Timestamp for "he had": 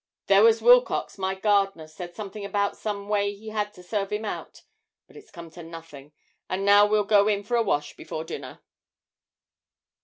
3.35-3.71